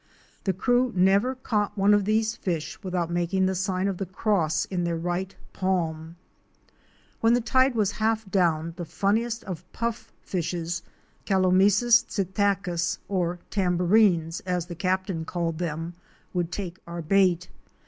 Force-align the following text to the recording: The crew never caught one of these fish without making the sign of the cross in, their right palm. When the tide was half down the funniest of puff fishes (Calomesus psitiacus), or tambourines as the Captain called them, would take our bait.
The 0.45 0.51
crew 0.53 0.91
never 0.95 1.35
caught 1.35 1.77
one 1.77 1.93
of 1.93 2.05
these 2.05 2.35
fish 2.35 2.81
without 2.81 3.11
making 3.11 3.45
the 3.45 3.53
sign 3.53 3.87
of 3.87 3.97
the 3.99 4.07
cross 4.07 4.65
in, 4.65 4.83
their 4.83 4.97
right 4.97 5.35
palm. 5.53 6.15
When 7.19 7.35
the 7.35 7.39
tide 7.39 7.75
was 7.75 7.91
half 7.91 8.27
down 8.31 8.73
the 8.77 8.83
funniest 8.85 9.43
of 9.43 9.63
puff 9.73 10.11
fishes 10.23 10.81
(Calomesus 11.25 12.03
psitiacus), 12.07 12.97
or 13.07 13.37
tambourines 13.51 14.39
as 14.39 14.65
the 14.65 14.75
Captain 14.75 15.23
called 15.23 15.59
them, 15.59 15.93
would 16.33 16.51
take 16.51 16.79
our 16.87 17.03
bait. 17.03 17.49